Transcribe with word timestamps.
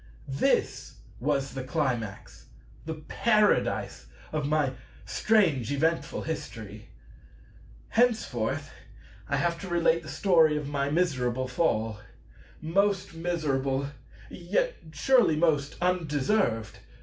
This 0.27 0.95
was 1.19 1.53
the 1.53 1.63
Climax, 1.63 2.47
the 2.87 2.95
Paradise, 2.95 4.07
of 4.31 4.47
my 4.47 4.73
strange 5.05 5.71
eventful 5.71 6.23
History. 6.23 6.89
Henceforth 7.89 8.73
I 9.29 9.35
have 9.35 9.59
to 9.59 9.67
relate 9.67 10.01
the 10.01 10.09
story 10.09 10.57
of 10.57 10.67
my 10.67 10.89
miserable 10.89 11.47
Fall:—most 11.47 13.13
miserable, 13.13 13.91
yet 14.31 14.73
surely 14.91 15.35
most 15.35 15.75
undeserved! 15.79 16.79